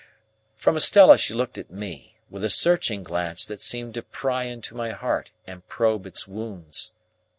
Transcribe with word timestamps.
From 0.55 0.75
Estella 0.75 1.15
she 1.19 1.35
looked 1.35 1.59
at 1.59 1.69
me, 1.69 2.17
with 2.27 2.43
a 2.43 2.49
searching 2.49 3.03
glance 3.03 3.45
that 3.45 3.61
seemed 3.61 3.93
to 3.93 4.01
pry 4.01 4.45
into 4.45 4.73
my 4.73 4.89
heart 4.93 5.31
and 5.45 5.67
probe 5.67 6.07
its 6.07 6.27
wounds. 6.27 6.91